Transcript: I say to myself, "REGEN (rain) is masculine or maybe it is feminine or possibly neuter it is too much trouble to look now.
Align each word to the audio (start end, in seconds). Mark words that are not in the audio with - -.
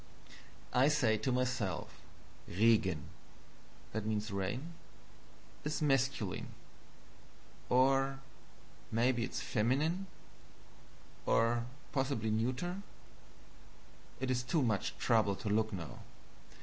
I 0.73 0.87
say 0.87 1.15
to 1.17 1.31
myself, 1.31 2.01
"REGEN 2.47 3.03
(rain) 3.93 4.73
is 5.63 5.79
masculine 5.79 6.47
or 7.69 8.19
maybe 8.91 9.23
it 9.23 9.29
is 9.33 9.41
feminine 9.41 10.07
or 11.27 11.67
possibly 11.91 12.31
neuter 12.31 12.81
it 14.19 14.31
is 14.31 14.41
too 14.41 14.63
much 14.63 14.97
trouble 14.97 15.35
to 15.35 15.49
look 15.49 15.71
now. 15.71 15.99